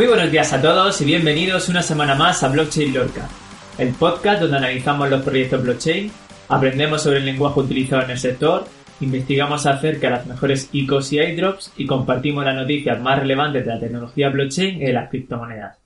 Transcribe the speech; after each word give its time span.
Muy 0.00 0.06
buenos 0.06 0.32
días 0.32 0.50
a 0.54 0.62
todos 0.62 0.98
y 1.02 1.04
bienvenidos 1.04 1.68
una 1.68 1.82
semana 1.82 2.14
más 2.14 2.42
a 2.42 2.48
Blockchain 2.48 2.94
Lorca, 2.94 3.28
el 3.76 3.92
podcast 3.92 4.40
donde 4.40 4.56
analizamos 4.56 5.10
los 5.10 5.20
proyectos 5.22 5.62
blockchain, 5.62 6.10
aprendemos 6.48 7.02
sobre 7.02 7.18
el 7.18 7.26
lenguaje 7.26 7.60
utilizado 7.60 8.04
en 8.04 8.12
el 8.12 8.16
sector, 8.16 8.64
investigamos 9.02 9.66
acerca 9.66 10.08
de 10.08 10.16
las 10.16 10.26
mejores 10.26 10.70
ICOs 10.72 11.12
y 11.12 11.18
airdrops 11.18 11.74
y 11.76 11.84
compartimos 11.84 12.46
las 12.46 12.54
noticias 12.54 12.98
más 12.98 13.18
relevantes 13.18 13.62
de 13.62 13.74
la 13.74 13.78
tecnología 13.78 14.30
blockchain 14.30 14.76
y 14.80 14.86
de 14.86 14.92
las 14.94 15.10
criptomonedas. 15.10 15.78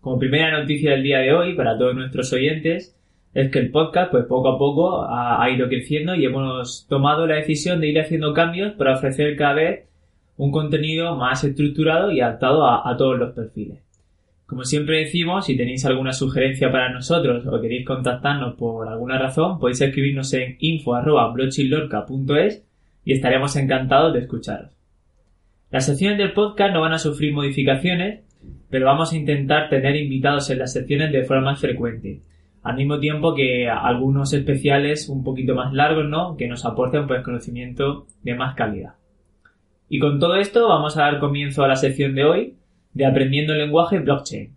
Como 0.00 0.20
primera 0.20 0.56
noticia 0.56 0.92
del 0.92 1.02
día 1.02 1.18
de 1.18 1.34
hoy 1.34 1.56
para 1.56 1.76
todos 1.76 1.96
nuestros 1.96 2.32
oyentes 2.32 2.96
es 3.34 3.50
que 3.50 3.58
el 3.58 3.72
podcast 3.72 4.12
pues 4.12 4.26
poco 4.26 4.48
a 4.48 4.58
poco 4.58 5.04
ha, 5.08 5.44
ido 5.50 5.66
creciendo 5.66 6.14
y 6.14 6.24
hemos 6.24 6.86
tomado 6.88 7.26
la 7.26 7.34
decisión 7.34 7.80
de 7.80 7.88
ir 7.88 8.00
haciendo 8.00 8.32
cambios 8.32 8.74
para 8.74 8.94
ofrecer 8.94 9.36
cada 9.36 9.54
vez 9.54 9.89
un 10.40 10.50
contenido 10.50 11.14
más 11.16 11.44
estructurado 11.44 12.10
y 12.10 12.22
adaptado 12.22 12.66
a, 12.66 12.96
todos 12.96 13.18
los 13.18 13.34
perfiles. 13.34 13.84
Como 14.46 14.64
siempre 14.64 15.00
decimos, 15.00 15.44
si 15.44 15.54
tenéis 15.54 15.84
alguna 15.84 16.14
sugerencia 16.14 16.72
para 16.72 16.90
nosotros 16.90 17.44
o 17.46 17.60
queréis 17.60 17.84
contactarnos 17.84 18.54
por 18.54 18.88
alguna 18.88 19.18
razón, 19.18 19.58
podéis 19.58 19.82
escribirnos 19.82 20.32
en 20.32 20.56
info.blockchainlorca.es 20.58 22.64
y 23.04 23.12
estaremos 23.12 23.54
encantados 23.56 24.14
de 24.14 24.20
escucharos. 24.20 24.70
Las 25.70 25.84
secciones 25.84 26.16
del 26.16 26.32
podcast 26.32 26.72
no 26.72 26.80
van 26.80 26.94
a 26.94 26.98
sufrir 26.98 27.34
modificaciones, 27.34 28.24
pero 28.70 28.86
vamos 28.86 29.12
a 29.12 29.18
intentar 29.18 29.68
tener 29.68 29.94
invitados 29.94 30.48
en 30.48 30.60
las 30.60 30.72
secciones 30.72 31.12
de 31.12 31.24
forma 31.24 31.50
más 31.50 31.60
frecuente. 31.60 32.22
Al 32.62 32.76
mismo 32.76 32.98
tiempo 32.98 33.34
que 33.34 33.68
algunos 33.68 34.32
especiales 34.32 35.10
un 35.10 35.22
poquito 35.22 35.54
más 35.54 35.74
largos, 35.74 36.08
¿no? 36.08 36.38
Que 36.38 36.48
nos 36.48 36.64
aporten 36.64 37.06
pues 37.06 37.22
conocimiento 37.22 38.06
de 38.22 38.36
más 38.36 38.54
calidad. 38.54 38.94
Y 39.92 39.98
con 39.98 40.20
todo 40.20 40.36
esto 40.36 40.68
vamos 40.68 40.96
a 40.96 41.02
dar 41.02 41.18
comienzo 41.18 41.64
a 41.64 41.68
la 41.68 41.74
sección 41.74 42.14
de 42.14 42.24
hoy 42.24 42.54
de 42.94 43.06
Aprendiendo 43.06 43.54
el 43.54 43.58
lenguaje 43.58 43.98
blockchain. 43.98 44.54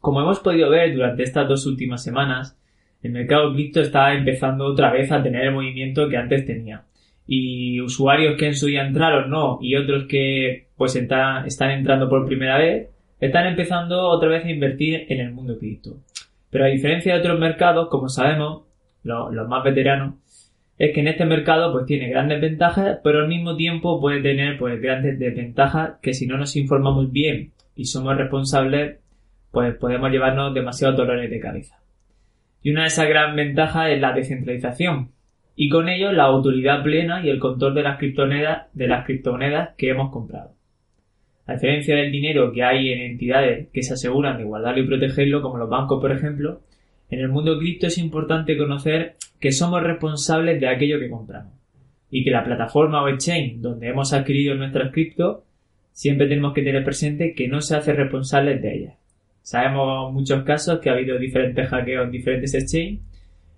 Como 0.00 0.20
hemos 0.20 0.40
podido 0.40 0.68
ver 0.68 0.94
durante 0.94 1.22
estas 1.22 1.48
dos 1.48 1.64
últimas 1.64 2.04
semanas, 2.04 2.60
el 3.02 3.12
mercado 3.12 3.54
cripto 3.54 3.80
está 3.80 4.12
empezando 4.12 4.66
otra 4.66 4.92
vez 4.92 5.10
a 5.10 5.22
tener 5.22 5.46
el 5.46 5.54
movimiento 5.54 6.10
que 6.10 6.18
antes 6.18 6.44
tenía. 6.44 6.84
Y 7.26 7.80
usuarios 7.80 8.36
que 8.36 8.48
en 8.48 8.54
su 8.54 8.66
día 8.66 8.86
entraron 8.86 9.30
no 9.30 9.58
y 9.62 9.76
otros 9.76 10.04
que 10.04 10.66
pues 10.76 10.94
están 10.94 11.70
entrando 11.70 12.10
por 12.10 12.26
primera 12.26 12.58
vez, 12.58 12.90
están 13.18 13.46
empezando 13.46 14.08
otra 14.08 14.28
vez 14.28 14.44
a 14.44 14.50
invertir 14.50 15.06
en 15.08 15.20
el 15.20 15.32
mundo 15.32 15.58
cripto. 15.58 15.96
Pero 16.50 16.66
a 16.66 16.68
diferencia 16.68 17.14
de 17.14 17.20
otros 17.20 17.40
mercados, 17.40 17.88
como 17.88 18.10
sabemos, 18.10 18.64
los 19.04 19.48
más 19.48 19.64
veteranos, 19.64 20.16
es 20.80 20.94
que 20.94 21.00
en 21.00 21.08
este 21.08 21.26
mercado 21.26 21.72
pues 21.72 21.84
tiene 21.84 22.08
grandes 22.08 22.40
ventajas, 22.40 23.00
pero 23.04 23.18
al 23.18 23.28
mismo 23.28 23.54
tiempo 23.54 24.00
puede 24.00 24.22
tener 24.22 24.58
pues 24.58 24.80
grandes 24.80 25.18
desventajas 25.18 25.98
que 26.00 26.14
si 26.14 26.26
no 26.26 26.38
nos 26.38 26.56
informamos 26.56 27.12
bien 27.12 27.52
y 27.76 27.84
somos 27.84 28.16
responsables, 28.16 28.96
pues 29.50 29.74
podemos 29.74 30.10
llevarnos 30.10 30.54
demasiados 30.54 30.96
dolores 30.96 31.28
de 31.28 31.38
cabeza. 31.38 31.78
Y 32.62 32.70
una 32.70 32.82
de 32.82 32.86
esas 32.86 33.10
grandes 33.10 33.48
ventajas 33.48 33.90
es 33.90 34.00
la 34.00 34.14
descentralización 34.14 35.10
y 35.54 35.68
con 35.68 35.90
ello 35.90 36.12
la 36.12 36.24
autoridad 36.24 36.82
plena 36.82 37.22
y 37.22 37.28
el 37.28 37.38
control 37.38 37.74
de 37.74 37.82
las 37.82 37.98
criptomonedas, 37.98 38.68
de 38.72 38.88
las 38.88 39.04
criptomonedas 39.04 39.74
que 39.76 39.90
hemos 39.90 40.10
comprado. 40.10 40.54
A 41.44 41.52
diferencia 41.52 41.94
del 41.94 42.10
dinero 42.10 42.52
que 42.52 42.64
hay 42.64 42.90
en 42.90 43.02
entidades 43.02 43.68
que 43.70 43.82
se 43.82 43.92
aseguran 43.92 44.38
de 44.38 44.44
guardarlo 44.44 44.82
y 44.82 44.86
protegerlo, 44.86 45.42
como 45.42 45.58
los 45.58 45.68
bancos 45.68 46.00
por 46.00 46.10
ejemplo, 46.10 46.62
en 47.10 47.20
el 47.20 47.28
mundo 47.28 47.58
cripto 47.58 47.88
es 47.88 47.98
importante 47.98 48.56
conocer 48.56 49.16
que 49.40 49.52
somos 49.52 49.82
responsables 49.82 50.60
de 50.60 50.68
aquello 50.68 50.98
que 51.00 51.10
compramos 51.10 51.52
y 52.10 52.24
que 52.24 52.30
la 52.30 52.44
plataforma 52.44 53.02
o 53.02 53.08
exchange 53.08 53.56
donde 53.58 53.88
hemos 53.88 54.12
adquirido 54.12 54.54
nuestras 54.54 54.92
cripto 54.92 55.44
siempre 55.92 56.28
tenemos 56.28 56.54
que 56.54 56.62
tener 56.62 56.84
presente 56.84 57.34
que 57.34 57.48
no 57.48 57.60
se 57.60 57.76
hace 57.76 57.92
responsables 57.92 58.62
de 58.62 58.74
ellas. 58.74 58.94
Sabemos 59.42 60.12
muchos 60.12 60.44
casos 60.44 60.78
que 60.78 60.90
ha 60.90 60.92
habido 60.92 61.18
diferentes 61.18 61.68
hackeos 61.68 62.04
en 62.04 62.10
diferentes 62.12 62.54
exchanges 62.54 63.00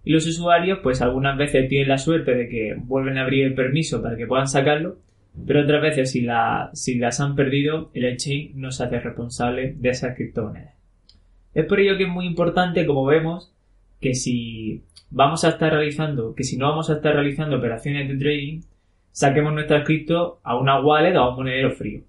y 0.04 0.12
los 0.12 0.26
usuarios 0.26 0.78
pues 0.82 1.02
algunas 1.02 1.36
veces 1.36 1.68
tienen 1.68 1.88
la 1.88 1.98
suerte 1.98 2.34
de 2.34 2.48
que 2.48 2.74
vuelven 2.76 3.18
a 3.18 3.22
abrir 3.22 3.44
el 3.44 3.54
permiso 3.54 4.02
para 4.02 4.16
que 4.16 4.26
puedan 4.26 4.48
sacarlo, 4.48 4.98
pero 5.46 5.62
otras 5.62 5.82
veces 5.82 6.10
si, 6.10 6.26
si 6.72 6.98
las 6.98 7.20
han 7.20 7.36
perdido 7.36 7.90
el 7.94 8.06
exchange 8.06 8.54
no 8.54 8.70
se 8.70 8.84
hace 8.84 9.00
responsable 9.00 9.74
de 9.76 9.90
esas 9.90 10.16
criptomonedas. 10.16 10.81
Es 11.54 11.66
por 11.66 11.80
ello 11.80 11.96
que 11.96 12.04
es 12.04 12.08
muy 12.08 12.26
importante, 12.26 12.86
como 12.86 13.04
vemos, 13.04 13.52
que 14.00 14.14
si 14.14 14.82
vamos 15.10 15.44
a 15.44 15.50
estar 15.50 15.72
realizando, 15.72 16.34
que 16.34 16.44
si 16.44 16.56
no 16.56 16.68
vamos 16.68 16.90
a 16.90 16.94
estar 16.94 17.14
realizando 17.14 17.56
operaciones 17.56 18.08
de 18.08 18.16
trading, 18.16 18.60
saquemos 19.10 19.52
nuestra 19.52 19.84
cripto 19.84 20.40
a 20.42 20.56
una 20.56 20.80
wallet 20.80 21.16
o 21.16 21.20
a 21.20 21.30
un 21.30 21.36
monedero 21.36 21.70
frío. 21.72 22.00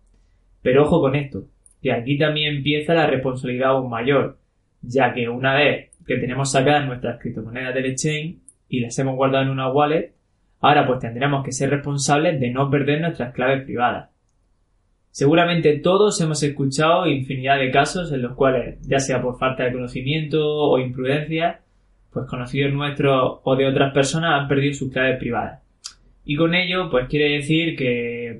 Pero 0.61 0.83
ojo 0.83 1.01
con 1.01 1.15
esto, 1.15 1.43
que 1.81 1.91
aquí 1.91 2.17
también 2.17 2.55
empieza 2.55 2.93
la 2.93 3.07
responsabilidad 3.07 3.71
aún 3.71 3.89
mayor, 3.89 4.37
ya 4.81 5.13
que 5.13 5.27
una 5.27 5.55
vez 5.55 5.91
que 6.07 6.17
tenemos 6.17 6.51
sacadas 6.51 6.85
nuestras 6.85 7.19
criptomonedas 7.19 7.73
del 7.73 7.85
exchange 7.87 8.37
y 8.69 8.79
las 8.79 8.97
hemos 8.99 9.15
guardado 9.15 9.43
en 9.43 9.49
una 9.49 9.69
wallet, 9.69 10.13
ahora 10.61 10.87
pues 10.87 10.99
tendremos 10.99 11.43
que 11.43 11.51
ser 11.51 11.69
responsables 11.69 12.39
de 12.39 12.51
no 12.51 12.69
perder 12.69 13.01
nuestras 13.01 13.33
claves 13.33 13.63
privadas. 13.65 14.12
Seguramente 15.13 15.77
todos 15.77 16.19
hemos 16.21 16.41
escuchado 16.41 17.05
infinidad 17.05 17.59
de 17.59 17.69
casos 17.69 18.11
en 18.11 18.23
los 18.23 18.33
cuales, 18.33 18.81
ya 18.81 18.97
sea 18.97 19.21
por 19.21 19.37
falta 19.37 19.63
de 19.63 19.71
conocimiento 19.71 20.43
o 20.43 20.79
imprudencia, 20.79 21.59
pues 22.11 22.25
conocidos 22.25 22.73
nuestros 22.73 23.39
o 23.43 23.55
de 23.55 23.67
otras 23.67 23.93
personas 23.93 24.41
han 24.41 24.47
perdido 24.47 24.73
sus 24.73 24.91
claves 24.91 25.19
privadas. 25.19 25.61
Y 26.25 26.35
con 26.35 26.55
ello, 26.55 26.89
pues 26.89 27.07
quiere 27.09 27.35
decir 27.35 27.75
que, 27.75 28.39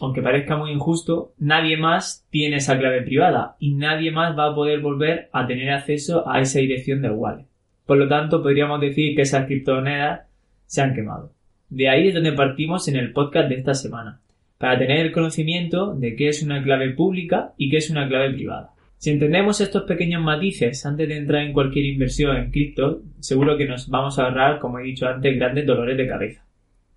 aunque 0.00 0.22
parezca 0.22 0.56
muy 0.56 0.70
injusto, 0.70 1.34
nadie 1.36 1.76
más 1.76 2.26
tiene 2.30 2.56
esa 2.56 2.78
clave 2.78 3.02
privada 3.02 3.56
y 3.58 3.74
nadie 3.74 4.10
más 4.10 4.34
va 4.34 4.46
a 4.46 4.54
poder 4.54 4.80
volver 4.80 5.28
a 5.30 5.46
tener 5.46 5.72
acceso 5.72 6.26
a 6.26 6.40
esa 6.40 6.58
dirección 6.58 7.02
del 7.02 7.12
wallet. 7.12 7.44
Por 7.84 7.98
lo 7.98 8.08
tanto, 8.08 8.42
podríamos 8.42 8.80
decir 8.80 9.14
que 9.14 9.22
esas 9.22 9.44
criptomonedas 9.44 10.22
se 10.64 10.80
han 10.80 10.94
quemado. 10.94 11.32
De 11.68 11.90
ahí 11.90 12.08
es 12.08 12.14
donde 12.14 12.32
partimos 12.32 12.88
en 12.88 12.96
el 12.96 13.12
podcast 13.12 13.50
de 13.50 13.56
esta 13.56 13.74
semana, 13.74 14.22
para 14.64 14.78
tener 14.78 15.00
el 15.00 15.12
conocimiento 15.12 15.94
de 15.94 16.16
qué 16.16 16.28
es 16.28 16.42
una 16.42 16.62
clave 16.62 16.94
pública 16.94 17.52
y 17.58 17.68
qué 17.68 17.76
es 17.76 17.90
una 17.90 18.08
clave 18.08 18.32
privada. 18.32 18.70
Si 18.96 19.10
entendemos 19.10 19.60
estos 19.60 19.82
pequeños 19.82 20.22
matices 20.22 20.86
antes 20.86 21.06
de 21.06 21.18
entrar 21.18 21.42
en 21.42 21.52
cualquier 21.52 21.84
inversión 21.84 22.34
en 22.34 22.50
cripto, 22.50 23.02
seguro 23.20 23.58
que 23.58 23.66
nos 23.66 23.90
vamos 23.90 24.18
a 24.18 24.24
ahorrar, 24.24 24.60
como 24.60 24.78
he 24.78 24.84
dicho 24.84 25.06
antes, 25.06 25.36
grandes 25.36 25.66
dolores 25.66 25.98
de 25.98 26.08
cabeza. 26.08 26.46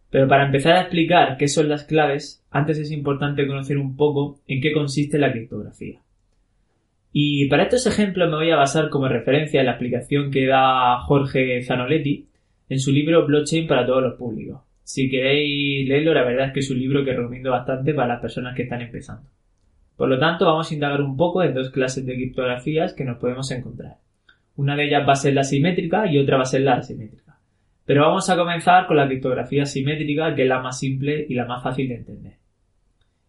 Pero 0.09 0.29
para 0.29 0.45
empezar 0.45 0.77
a 0.77 0.81
explicar 0.83 1.35
qué 1.35 1.49
son 1.49 1.67
las 1.67 1.83
claves, 1.83 2.41
antes 2.51 2.77
es 2.77 2.89
importante 2.89 3.45
conocer 3.45 3.77
un 3.77 3.97
poco 3.97 4.39
en 4.47 4.61
qué 4.61 4.71
consiste 4.71 5.19
la 5.19 5.33
criptografía. 5.33 5.99
Y 7.11 7.49
para 7.49 7.63
estos 7.63 7.85
ejemplos 7.85 8.29
me 8.29 8.37
voy 8.37 8.51
a 8.51 8.55
basar 8.55 8.89
como 8.89 9.09
referencia 9.09 9.59
en 9.59 9.65
la 9.65 9.73
explicación 9.73 10.31
que 10.31 10.45
da 10.45 11.01
Jorge 11.01 11.61
Zanoletti 11.63 12.29
en 12.69 12.79
su 12.79 12.93
libro 12.93 13.27
Blockchain 13.27 13.67
para 13.67 13.85
todos 13.85 14.03
los 14.03 14.13
públicos. 14.13 14.61
Si 14.87 15.09
queréis 15.09 15.85
leerlo, 15.85 16.13
la 16.13 16.23
verdad 16.23 16.47
es 16.47 16.53
que 16.53 16.61
es 16.61 16.71
un 16.71 16.79
libro 16.79 17.03
que 17.03 17.11
recomiendo 17.11 17.51
bastante 17.51 17.93
para 17.93 18.07
las 18.07 18.21
personas 18.21 18.55
que 18.55 18.63
están 18.63 18.81
empezando. 18.81 19.29
Por 19.97 20.07
lo 20.07 20.17
tanto, 20.17 20.45
vamos 20.45 20.71
a 20.71 20.73
indagar 20.73 21.01
un 21.01 21.17
poco 21.17 21.43
en 21.43 21.53
dos 21.53 21.71
clases 21.71 22.05
de 22.05 22.15
criptografías 22.15 22.93
que 22.93 23.03
nos 23.03 23.17
podemos 23.17 23.51
encontrar. 23.51 23.97
Una 24.55 24.77
de 24.77 24.85
ellas 24.85 25.05
va 25.05 25.11
a 25.11 25.17
ser 25.17 25.33
la 25.33 25.43
simétrica 25.43 26.09
y 26.09 26.17
otra 26.17 26.37
va 26.37 26.43
a 26.43 26.45
ser 26.45 26.61
la 26.61 26.75
asimétrica. 26.75 27.37
Pero 27.83 28.03
vamos 28.03 28.29
a 28.29 28.37
comenzar 28.37 28.87
con 28.87 28.95
la 28.95 29.07
criptografía 29.07 29.65
simétrica, 29.65 30.33
que 30.33 30.43
es 30.43 30.47
la 30.47 30.61
más 30.61 30.79
simple 30.79 31.25
y 31.27 31.33
la 31.33 31.43
más 31.43 31.61
fácil 31.61 31.89
de 31.89 31.95
entender. 31.95 32.33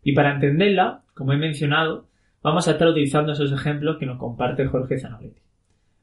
Y 0.04 0.12
para 0.12 0.34
entenderla, 0.34 1.02
como 1.12 1.32
he 1.32 1.38
mencionado, 1.38 2.06
vamos 2.40 2.68
a 2.68 2.70
estar 2.70 2.86
utilizando 2.86 3.32
esos 3.32 3.50
ejemplos 3.50 3.98
que 3.98 4.06
nos 4.06 4.18
comparte 4.18 4.64
Jorge 4.66 4.96
Zanoletti. 4.96 5.40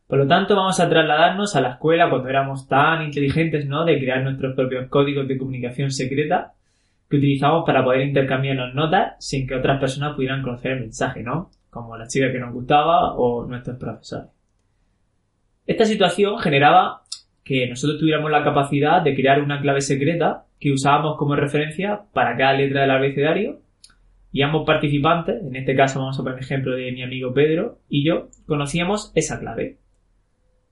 Por 0.08 0.20
lo 0.20 0.28
tanto, 0.28 0.56
vamos 0.56 0.80
a 0.80 0.88
trasladarnos 0.88 1.56
a 1.56 1.62
la 1.62 1.72
escuela 1.72 2.10
cuando 2.10 2.30
éramos 2.30 2.68
tan 2.68 3.04
inteligentes, 3.04 3.66
¿no? 3.66 3.86
De 3.86 3.98
crear 3.98 4.22
nuestros 4.24 4.56
propios 4.56 4.88
códigos 4.88 5.28
de 5.28 5.38
comunicación 5.38 5.90
secreta 5.90 6.54
que 7.10 7.18
utilizamos 7.18 7.64
para 7.66 7.84
poder 7.84 8.02
intercambiarnos 8.02 8.76
notas 8.76 9.16
sin 9.20 9.48
que 9.48 9.56
otras 9.56 9.80
personas 9.80 10.16
pudieran 10.16 10.44
conocer 10.44 10.74
el 10.74 10.82
mensaje, 10.82 11.24
¿no? 11.24 11.50
Como 11.70 11.98
la 11.98 12.08
chica 12.08 12.32
que 12.32 12.40
nos 12.40 12.54
gustaba 12.54 13.16
o 13.16 13.46
nuestros 13.46 13.78
profesores. 13.78 14.30
Esta 15.66 15.86
situación 15.86 16.38
generaba 16.38 17.02
que 17.44 17.68
nosotros 17.68 18.00
tuviéramos 18.00 18.30
la 18.30 18.44
capacidad 18.44 19.02
de 19.02 19.16
crear 19.16 19.42
una 19.42 19.60
clave 19.60 19.82
secreta 19.82 20.46
que 20.60 20.72
usábamos 20.72 21.18
como 21.18 21.36
referencia 21.36 22.04
para 22.14 22.38
cada 22.38 22.54
letra 22.54 22.82
del 22.82 22.92
abecedario 22.92 23.62
y 24.32 24.42
ambos 24.42 24.66
participantes, 24.66 25.42
en 25.42 25.56
este 25.56 25.76
caso 25.76 26.00
vamos 26.00 26.20
a 26.20 26.24
poner 26.24 26.38
el 26.38 26.44
ejemplo 26.44 26.76
de 26.76 26.92
mi 26.92 27.04
amigo 27.04 27.34
Pedro 27.34 27.80
y 27.90 28.06
yo, 28.06 28.30
conocíamos 28.46 29.12
esa 29.16 29.40
clave. 29.40 29.78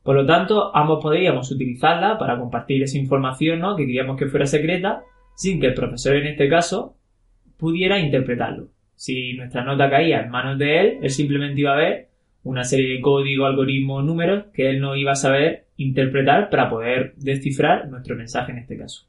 Por 0.03 0.15
lo 0.15 0.25
tanto, 0.25 0.75
ambos 0.75 1.01
podríamos 1.01 1.49
utilizarla 1.51 2.17
para 2.17 2.37
compartir 2.37 2.83
esa 2.83 2.97
información 2.97 3.59
¿no? 3.59 3.75
que 3.75 3.85
queríamos 3.85 4.17
que 4.17 4.27
fuera 4.27 4.45
secreta 4.45 5.01
sin 5.35 5.59
que 5.59 5.67
el 5.67 5.73
profesor 5.73 6.15
en 6.17 6.27
este 6.27 6.49
caso 6.49 6.97
pudiera 7.57 7.99
interpretarlo. 7.99 8.67
Si 8.95 9.33
nuestra 9.33 9.63
nota 9.63 9.89
caía 9.89 10.21
en 10.21 10.29
manos 10.29 10.59
de 10.59 10.79
él, 10.79 10.97
él 11.01 11.09
simplemente 11.09 11.61
iba 11.61 11.73
a 11.73 11.77
ver 11.77 12.09
una 12.43 12.65
serie 12.65 12.95
de 12.95 13.01
código, 13.01 13.45
algoritmos, 13.45 14.03
números 14.03 14.45
que 14.53 14.69
él 14.69 14.81
no 14.81 14.95
iba 14.95 15.13
a 15.13 15.15
saber 15.15 15.67
interpretar 15.77 16.49
para 16.49 16.69
poder 16.69 17.13
descifrar 17.15 17.87
nuestro 17.87 18.15
mensaje 18.15 18.51
en 18.51 18.59
este 18.59 18.77
caso. 18.77 19.07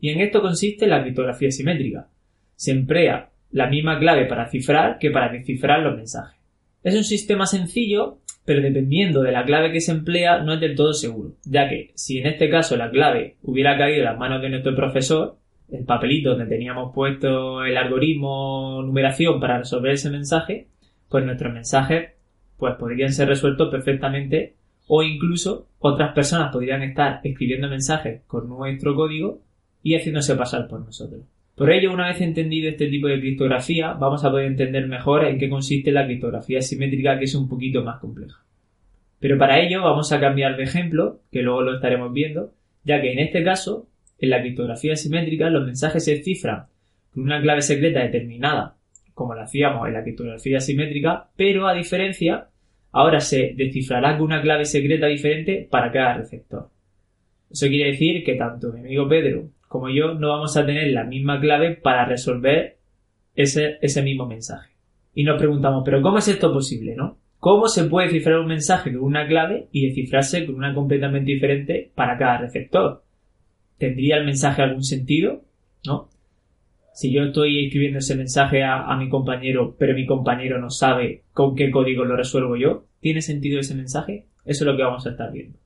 Y 0.00 0.10
en 0.10 0.20
esto 0.20 0.42
consiste 0.42 0.86
la 0.86 1.02
criptografía 1.02 1.50
simétrica. 1.50 2.08
Se 2.56 2.72
emplea 2.72 3.30
la 3.50 3.68
misma 3.68 3.98
clave 3.98 4.26
para 4.26 4.48
cifrar 4.48 4.98
que 4.98 5.10
para 5.10 5.30
descifrar 5.30 5.80
los 5.80 5.96
mensajes. 5.96 6.40
Es 6.82 6.94
un 6.94 7.04
sistema 7.04 7.46
sencillo, 7.46 8.19
pero 8.44 8.62
dependiendo 8.62 9.22
de 9.22 9.32
la 9.32 9.44
clave 9.44 9.72
que 9.72 9.80
se 9.80 9.92
emplea 9.92 10.42
no 10.42 10.54
es 10.54 10.60
del 10.60 10.74
todo 10.74 10.92
seguro, 10.92 11.34
ya 11.44 11.68
que 11.68 11.92
si 11.94 12.18
en 12.18 12.26
este 12.26 12.48
caso 12.50 12.76
la 12.76 12.90
clave 12.90 13.36
hubiera 13.42 13.76
caído 13.76 13.98
en 13.98 14.04
las 14.04 14.18
manos 14.18 14.42
de 14.42 14.50
nuestro 14.50 14.74
profesor, 14.74 15.36
el 15.70 15.84
papelito 15.84 16.30
donde 16.30 16.46
teníamos 16.46 16.92
puesto 16.94 17.64
el 17.64 17.76
algoritmo 17.76 18.82
numeración 18.82 19.40
para 19.40 19.58
resolver 19.58 19.92
ese 19.92 20.10
mensaje, 20.10 20.68
pues 21.08 21.24
nuestros 21.24 21.52
mensajes 21.52 22.10
pues 22.56 22.74
podrían 22.76 23.12
ser 23.12 23.28
resueltos 23.28 23.70
perfectamente 23.70 24.56
o 24.86 25.02
incluso 25.02 25.68
otras 25.78 26.12
personas 26.12 26.52
podrían 26.52 26.82
estar 26.82 27.20
escribiendo 27.22 27.68
mensajes 27.68 28.22
con 28.26 28.48
nuestro 28.48 28.94
código 28.94 29.40
y 29.82 29.94
haciéndose 29.94 30.34
pasar 30.34 30.68
por 30.68 30.80
nosotros. 30.80 31.22
Por 31.60 31.70
ello, 31.70 31.92
una 31.92 32.08
vez 32.08 32.22
entendido 32.22 32.70
este 32.70 32.86
tipo 32.86 33.06
de 33.06 33.20
criptografía, 33.20 33.92
vamos 33.92 34.24
a 34.24 34.30
poder 34.30 34.46
entender 34.46 34.88
mejor 34.88 35.26
en 35.26 35.38
qué 35.38 35.50
consiste 35.50 35.92
la 35.92 36.06
criptografía 36.06 36.62
simétrica, 36.62 37.18
que 37.18 37.26
es 37.26 37.34
un 37.34 37.50
poquito 37.50 37.84
más 37.84 38.00
compleja. 38.00 38.42
Pero 39.18 39.36
para 39.36 39.60
ello 39.60 39.82
vamos 39.82 40.10
a 40.10 40.18
cambiar 40.18 40.56
de 40.56 40.62
ejemplo, 40.62 41.20
que 41.30 41.42
luego 41.42 41.60
lo 41.60 41.74
estaremos 41.74 42.14
viendo, 42.14 42.54
ya 42.82 43.02
que 43.02 43.12
en 43.12 43.18
este 43.18 43.44
caso, 43.44 43.86
en 44.18 44.30
la 44.30 44.40
criptografía 44.40 44.96
simétrica, 44.96 45.50
los 45.50 45.66
mensajes 45.66 46.02
se 46.02 46.22
cifran 46.22 46.64
con 47.12 47.24
una 47.24 47.42
clave 47.42 47.60
secreta 47.60 48.00
determinada, 48.00 48.76
como 49.12 49.34
lo 49.34 49.42
hacíamos 49.42 49.86
en 49.86 49.92
la 49.92 50.02
criptografía 50.02 50.60
simétrica, 50.60 51.28
pero 51.36 51.68
a 51.68 51.74
diferencia 51.74 52.46
ahora 52.90 53.20
se 53.20 53.52
descifrará 53.54 54.16
con 54.16 54.28
una 54.28 54.40
clave 54.40 54.64
secreta 54.64 55.08
diferente 55.08 55.68
para 55.70 55.92
cada 55.92 56.14
receptor. 56.14 56.70
Eso 57.50 57.66
quiere 57.66 57.90
decir 57.90 58.24
que 58.24 58.36
tanto 58.36 58.72
mi 58.72 58.80
amigo 58.80 59.06
Pedro 59.06 59.50
como 59.70 59.88
yo 59.88 60.14
no 60.14 60.30
vamos 60.30 60.56
a 60.56 60.66
tener 60.66 60.88
la 60.88 61.04
misma 61.04 61.40
clave 61.40 61.76
para 61.76 62.04
resolver 62.04 62.78
ese, 63.36 63.78
ese 63.80 64.02
mismo 64.02 64.26
mensaje. 64.26 64.72
Y 65.14 65.22
nos 65.22 65.38
preguntamos, 65.38 65.82
¿pero 65.84 66.02
cómo 66.02 66.18
es 66.18 66.26
esto 66.26 66.52
posible, 66.52 66.96
no? 66.96 67.18
¿Cómo 67.38 67.68
se 67.68 67.84
puede 67.84 68.10
cifrar 68.10 68.40
un 68.40 68.48
mensaje 68.48 68.92
con 68.92 69.04
una 69.04 69.28
clave 69.28 69.68
y 69.70 69.86
descifrarse 69.86 70.44
con 70.44 70.56
una 70.56 70.74
completamente 70.74 71.30
diferente 71.30 71.92
para 71.94 72.18
cada 72.18 72.38
receptor? 72.38 73.04
¿Tendría 73.78 74.16
el 74.16 74.24
mensaje 74.24 74.60
algún 74.60 74.82
sentido? 74.82 75.44
¿No? 75.86 76.08
Si 76.92 77.12
yo 77.12 77.22
estoy 77.22 77.66
escribiendo 77.66 78.00
ese 78.00 78.16
mensaje 78.16 78.64
a, 78.64 78.96
mi 78.96 79.08
compañero, 79.08 79.76
pero 79.78 79.94
mi 79.94 80.04
compañero 80.04 80.60
no 80.60 80.70
sabe 80.70 81.22
con 81.32 81.54
qué 81.54 81.70
código 81.70 82.04
lo 82.04 82.16
resuelvo 82.16 82.56
yo, 82.56 82.86
¿tiene 82.98 83.22
sentido 83.22 83.60
ese 83.60 83.76
mensaje? 83.76 84.26
Eso 84.44 84.64
es 84.64 84.66
lo 84.66 84.76
que 84.76 84.82
vamos 84.82 85.06
a 85.06 85.10
estar 85.10 85.30
viendo. 85.30 85.60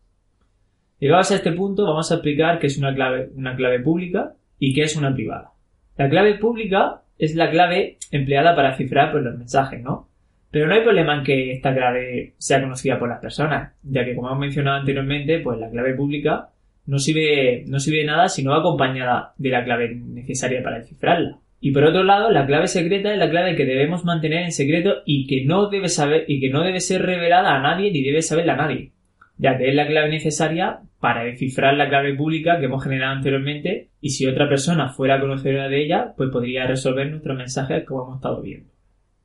Llegados 0.99 1.31
a 1.31 1.37
este 1.37 1.53
punto, 1.53 1.85
vamos 1.85 2.11
a 2.11 2.15
explicar 2.15 2.59
qué 2.59 2.69
es 2.69 2.79
una 2.79 2.95
clave, 2.95 3.31
una 3.35 3.57
clave 3.57 3.81
pública 3.81 4.35
y 4.59 4.75
qué 4.75 4.83
es 4.83 4.97
una 4.97 5.15
privada. 5.15 5.51
La 5.97 6.09
clave 6.09 6.35
pública 6.37 7.03
es 7.19 7.35
la 7.35 7.51
clave 7.51 7.99
empleada 8.11 8.55
para 8.55 8.77
cifrar 8.77 9.13
pues, 9.13 9.25
los 9.25 9.37
mensajes, 9.37 9.83
¿no? 9.83 10.09
Pero 10.51 10.69
no 10.69 10.75
hay 10.75 10.83
problema 10.83 11.17
en 11.17 11.25
que 11.25 11.53
esta 11.53 11.75
clave 11.75 12.35
sea 12.39 12.61
conocida 12.61 12.99
por 12.99 13.09
las 13.09 13.21
personas, 13.21 13.73
ya 13.83 14.05
que 14.05 14.15
como 14.15 14.29
hemos 14.29 14.39
mencionado 14.39 14.79
anteriormente, 14.79 15.41
pues 15.41 15.59
la 15.59 15.69
clave 15.69 15.95
pública 15.95 16.51
no 16.87 16.99
sirve, 16.99 17.65
no 17.67 17.81
sirve 17.81 17.99
de 17.99 18.05
nada 18.05 18.29
si 18.29 18.45
no 18.45 18.53
va 18.53 18.59
acompañada 18.59 19.33
de 19.37 19.49
la 19.49 19.65
clave 19.65 19.95
necesaria 19.95 20.63
para 20.63 20.79
descifrarla. 20.79 21.39
Y 21.61 21.73
por 21.73 21.85
otro 21.85 22.05
lado, 22.05 22.31
la 22.31 22.47
clave 22.47 22.69
secreta 22.69 23.13
es 23.13 23.19
la 23.19 23.31
clave 23.31 23.57
que 23.57 23.65
debemos 23.65 24.05
mantener 24.05 24.45
en 24.45 24.53
secreto 24.53 25.03
y 25.07 25.27
que 25.27 25.45
no 25.45 25.71
debe 25.71 25.89
saber 25.89 26.25
y 26.29 26.39
que 26.39 26.51
no 26.51 26.63
debe 26.63 26.79
ser 26.81 27.03
revelada 27.03 27.57
a 27.57 27.61
nadie 27.61 27.91
ni 27.91 28.03
debe 28.03 28.23
saberla 28.23 28.53
a 28.53 28.59
nadie, 28.59 28.93
ya 29.37 29.53
es 29.53 29.75
la 29.75 29.87
clave 29.87 30.11
necesaria 30.11 30.81
para 31.01 31.25
descifrar 31.25 31.75
la 31.75 31.89
clave 31.89 32.15
pública 32.15 32.59
que 32.59 32.67
hemos 32.67 32.83
generado 32.83 33.13
anteriormente 33.13 33.91
y 34.01 34.11
si 34.11 34.27
otra 34.27 34.49
persona 34.49 34.89
fuera 34.89 35.21
conocedora 35.21 35.69
de 35.69 35.85
ella, 35.85 36.15
pues 36.17 36.31
podría 36.31 36.67
resolver 36.67 37.11
nuestros 37.11 37.37
mensajes 37.37 37.85
como 37.85 38.05
hemos 38.05 38.17
estado 38.17 38.41
viendo. 38.41 38.71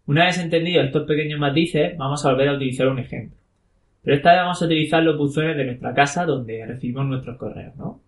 Una 0.06 0.26
vez 0.26 0.40
entendidos 0.40 0.86
estos 0.86 1.08
pequeños 1.08 1.40
matices, 1.40 1.96
vamos 1.98 2.26
a 2.26 2.32
volver 2.32 2.50
a 2.50 2.56
utilizar 2.56 2.88
un 2.88 3.00
ejemplo. 3.00 3.38
Pero 4.04 4.18
esta 4.18 4.32
vez 4.32 4.40
vamos 4.40 4.62
a 4.62 4.66
utilizar 4.66 5.04
los 5.04 5.18
buzones 5.18 5.56
de 5.56 5.66
nuestra 5.66 5.94
casa 5.94 6.26
donde 6.26 6.66
recibimos 6.66 7.06
nuestros 7.06 7.38
correos, 7.38 7.76
¿no? 7.76 8.02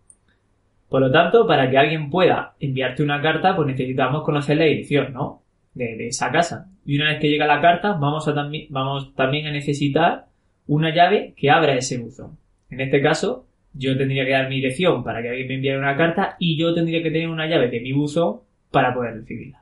Por 0.89 1.01
lo 1.01 1.11
tanto, 1.11 1.45
para 1.47 1.69
que 1.69 1.77
alguien 1.77 2.09
pueda 2.09 2.55
enviarte 2.59 3.03
una 3.03 3.21
carta, 3.21 3.55
pues 3.55 3.67
necesitamos 3.67 4.23
conocer 4.23 4.57
la 4.57 4.65
dirección, 4.65 5.13
¿no? 5.13 5.43
De, 5.73 6.07
esa 6.07 6.31
casa. 6.31 6.69
Y 6.85 6.97
una 6.97 7.11
vez 7.11 7.19
que 7.21 7.29
llega 7.29 7.45
la 7.45 7.61
carta, 7.61 7.93
vamos, 7.93 8.27
a 8.27 8.33
también, 8.33 8.67
vamos 8.71 9.15
también 9.15 9.47
a 9.47 9.51
necesitar 9.51 10.25
una 10.67 10.93
llave 10.93 11.33
que 11.35 11.49
abra 11.49 11.75
ese 11.75 11.97
buzón. 11.97 12.37
En 12.69 12.81
este 12.81 13.01
caso, 13.01 13.45
yo 13.73 13.97
tendría 13.97 14.25
que 14.25 14.31
dar 14.31 14.49
mi 14.49 14.55
dirección 14.55 15.03
para 15.03 15.21
que 15.21 15.29
alguien 15.29 15.47
me 15.47 15.55
enviara 15.55 15.79
una 15.79 15.97
carta 15.97 16.35
y 16.39 16.57
yo 16.57 16.73
tendría 16.73 17.01
que 17.01 17.11
tener 17.11 17.29
una 17.29 17.47
llave 17.47 17.69
de 17.69 17.79
mi 17.81 17.93
buzón 17.93 18.41
para 18.71 18.93
poder 18.93 19.15
recibirla. 19.15 19.61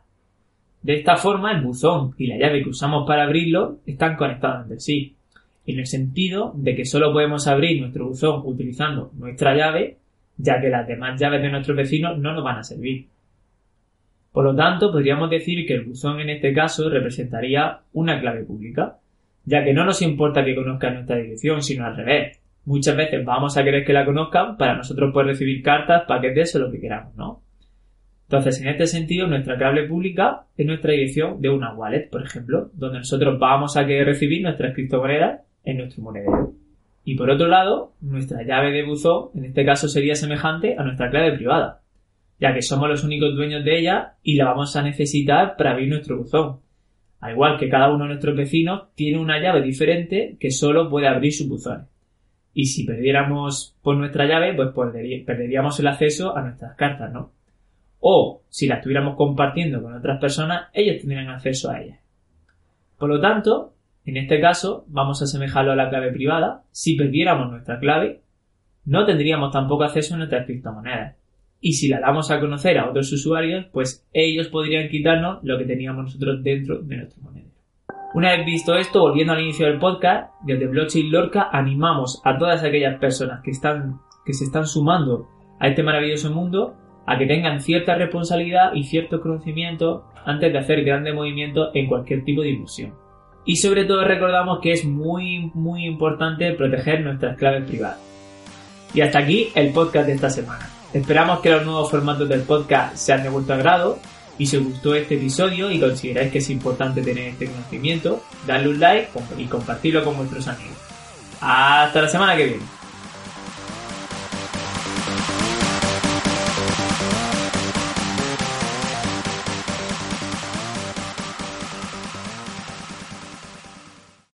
De 0.81 0.95
esta 0.95 1.17
forma, 1.17 1.51
el 1.51 1.61
buzón 1.61 2.13
y 2.17 2.27
la 2.27 2.37
llave 2.37 2.63
que 2.63 2.69
usamos 2.69 3.05
para 3.05 3.23
abrirlo 3.23 3.79
están 3.85 4.15
conectados 4.15 4.63
entre 4.63 4.79
sí 4.79 5.15
en 5.65 5.79
el 5.79 5.85
sentido 5.85 6.53
de 6.55 6.75
que 6.75 6.85
solo 6.85 7.11
podemos 7.13 7.47
abrir 7.47 7.79
nuestro 7.79 8.07
buzón 8.07 8.41
utilizando 8.45 9.11
nuestra 9.17 9.55
llave, 9.55 9.97
ya 10.37 10.59
que 10.59 10.69
las 10.69 10.87
demás 10.87 11.19
llaves 11.19 11.41
de 11.41 11.51
nuestros 11.51 11.77
vecinos 11.77 12.17
no 12.17 12.33
nos 12.33 12.43
van 12.43 12.57
a 12.57 12.63
servir. 12.63 13.05
Por 14.31 14.45
lo 14.45 14.55
tanto, 14.55 14.91
podríamos 14.91 15.29
decir 15.29 15.67
que 15.67 15.75
el 15.75 15.85
buzón 15.85 16.21
en 16.21 16.29
este 16.29 16.53
caso 16.53 16.89
representaría 16.89 17.81
una 17.93 18.19
clave 18.19 18.43
pública, 18.43 18.97
ya 19.49 19.63
que 19.63 19.73
no 19.73 19.83
nos 19.83 20.03
importa 20.03 20.45
que 20.45 20.55
conozcan 20.55 20.93
nuestra 20.93 21.17
dirección, 21.17 21.63
sino 21.63 21.83
al 21.83 21.97
revés. 21.97 22.39
Muchas 22.65 22.95
veces 22.95 23.25
vamos 23.25 23.57
a 23.57 23.63
querer 23.63 23.83
que 23.83 23.93
la 23.93 24.05
conozcan 24.05 24.57
para 24.57 24.77
nosotros 24.77 25.11
poder 25.11 25.29
recibir 25.29 25.63
cartas, 25.63 26.03
paquetes 26.07 26.55
o 26.55 26.59
lo 26.59 26.71
que 26.71 26.79
queramos, 26.79 27.15
¿no? 27.15 27.41
Entonces, 28.27 28.61
en 28.61 28.67
este 28.67 28.85
sentido, 28.85 29.25
nuestra 29.25 29.57
clave 29.57 29.87
pública 29.87 30.43
es 30.55 30.67
nuestra 30.67 30.91
dirección 30.91 31.41
de 31.41 31.49
una 31.49 31.73
wallet, 31.73 32.11
por 32.11 32.21
ejemplo, 32.21 32.69
donde 32.73 32.99
nosotros 32.99 33.39
vamos 33.39 33.75
a 33.75 33.87
querer 33.87 34.05
recibir 34.05 34.43
nuestras 34.43 34.75
criptomonedas 34.75 35.41
en 35.63 35.77
nuestro 35.77 36.03
monedero. 36.03 36.53
Y 37.03 37.15
por 37.15 37.31
otro 37.31 37.47
lado, 37.47 37.93
nuestra 38.01 38.43
llave 38.43 38.71
de 38.71 38.83
buzón, 38.83 39.29
en 39.33 39.45
este 39.45 39.65
caso, 39.65 39.87
sería 39.87 40.13
semejante 40.13 40.75
a 40.77 40.83
nuestra 40.83 41.09
clave 41.09 41.35
privada, 41.37 41.81
ya 42.39 42.53
que 42.53 42.61
somos 42.61 42.87
los 42.87 43.03
únicos 43.03 43.35
dueños 43.35 43.65
de 43.65 43.79
ella 43.79 44.13
y 44.21 44.35
la 44.35 44.45
vamos 44.45 44.75
a 44.75 44.83
necesitar 44.83 45.55
para 45.57 45.71
abrir 45.71 45.89
nuestro 45.89 46.17
buzón. 46.17 46.59
Al 47.19 47.33
igual 47.33 47.57
que 47.57 47.69
cada 47.69 47.89
uno 47.89 48.05
de 48.05 48.09
nuestros 48.09 48.35
vecinos 48.35 48.93
tiene 48.95 49.19
una 49.19 49.39
llave 49.39 49.61
diferente 49.61 50.37
que 50.39 50.51
solo 50.51 50.89
puede 50.89 51.07
abrir 51.07 51.33
su 51.33 51.47
buzón. 51.47 51.87
Y 52.53 52.65
si 52.65 52.85
perdiéramos 52.85 53.75
por 53.81 53.97
nuestra 53.97 54.25
llave, 54.25 54.53
pues 54.53 54.69
perderíamos 55.25 55.79
el 55.79 55.87
acceso 55.87 56.35
a 56.35 56.41
nuestras 56.41 56.75
cartas, 56.75 57.11
¿no? 57.11 57.31
O 57.99 58.43
si 58.49 58.67
las 58.67 58.77
estuviéramos 58.77 59.15
compartiendo 59.15 59.81
con 59.81 59.93
otras 59.93 60.19
personas, 60.19 60.67
ellos 60.73 60.97
tendrían 60.99 61.29
acceso 61.29 61.69
a 61.69 61.81
ellas. 61.81 61.99
Por 62.97 63.09
lo 63.09 63.19
tanto, 63.19 63.73
en 64.05 64.17
este 64.17 64.39
caso, 64.39 64.85
vamos 64.87 65.21
a 65.21 65.25
asemejarlo 65.25 65.73
a 65.73 65.75
la 65.75 65.89
clave 65.89 66.11
privada. 66.11 66.63
Si 66.71 66.95
perdiéramos 66.95 67.51
nuestra 67.51 67.79
clave, 67.79 68.21
no 68.85 69.05
tendríamos 69.05 69.51
tampoco 69.51 69.83
acceso 69.83 70.15
a 70.15 70.17
nuestras 70.17 70.45
criptomonedas. 70.45 71.18
Y 71.61 71.73
si 71.73 71.89
la 71.89 71.99
damos 71.99 72.31
a 72.31 72.39
conocer 72.39 72.77
a 72.77 72.89
otros 72.89 73.11
usuarios, 73.11 73.65
pues 73.71 74.07
ellos 74.13 74.47
podrían 74.47 74.89
quitarnos 74.89 75.39
lo 75.43 75.57
que 75.57 75.65
teníamos 75.65 76.05
nosotros 76.05 76.41
dentro 76.41 76.79
de 76.81 76.97
nuestro 76.97 77.21
monedero. 77.23 77.49
Una 78.13 78.31
vez 78.31 78.45
visto 78.45 78.75
esto, 78.75 79.01
volviendo 79.01 79.33
al 79.33 79.41
inicio 79.41 79.67
del 79.67 79.77
podcast, 79.77 80.31
desde 80.43 80.67
Blockchain 80.67 81.11
Lorca 81.11 81.49
animamos 81.51 82.21
a 82.25 82.37
todas 82.37 82.63
aquellas 82.63 82.97
personas 82.99 83.41
que, 83.43 83.51
están, 83.51 83.99
que 84.25 84.33
se 84.33 84.45
están 84.45 84.65
sumando 84.65 85.27
a 85.59 85.67
este 85.67 85.83
maravilloso 85.83 86.31
mundo 86.31 86.75
a 87.05 87.17
que 87.17 87.27
tengan 87.27 87.59
cierta 87.59 87.95
responsabilidad 87.95 88.73
y 88.73 88.83
cierto 88.83 89.19
conocimiento 89.21 90.05
antes 90.25 90.51
de 90.51 90.59
hacer 90.59 90.83
grandes 90.83 91.13
movimientos 91.13 91.69
en 91.73 91.87
cualquier 91.87 92.23
tipo 92.23 92.41
de 92.41 92.49
inversión. 92.49 92.93
Y 93.45 93.57
sobre 93.57 93.85
todo 93.85 94.03
recordamos 94.03 94.59
que 94.59 94.71
es 94.71 94.85
muy, 94.85 95.51
muy 95.53 95.85
importante 95.85 96.53
proteger 96.53 97.01
nuestras 97.01 97.37
claves 97.37 97.67
privadas. 97.67 97.99
Y 98.93 99.01
hasta 99.01 99.19
aquí 99.19 99.49
el 99.55 99.71
podcast 99.71 100.07
de 100.07 100.13
esta 100.13 100.29
semana. 100.29 100.78
Esperamos 100.93 101.39
que 101.41 101.51
los 101.51 101.65
nuevos 101.65 101.91
formatos 101.91 102.27
del 102.27 102.41
podcast 102.41 102.95
sean 102.95 103.21
de 103.21 103.29
vuestro 103.29 103.55
agrado 103.55 103.99
y 104.39 104.45
si 104.47 104.57
os 104.57 104.63
gustó 104.63 104.95
este 104.95 105.15
episodio 105.15 105.69
y 105.69 105.79
consideráis 105.79 106.31
que 106.31 106.39
es 106.39 106.49
importante 106.49 107.01
tener 107.01 107.27
este 107.27 107.47
conocimiento, 107.47 108.23
dadle 108.47 108.69
un 108.69 108.79
like 108.79 109.09
y 109.37 109.45
compartirlo 109.45 110.03
con 110.03 110.17
vuestros 110.17 110.47
amigos. 110.47 110.77
Hasta 111.41 112.01
la 112.01 112.07
semana 112.07 112.35
que 112.35 112.45
viene. 112.45 112.78